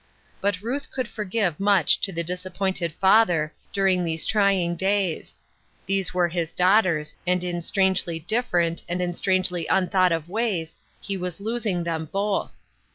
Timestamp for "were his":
6.11-6.51